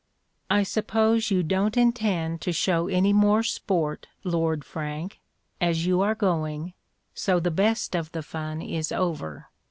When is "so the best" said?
7.13-7.95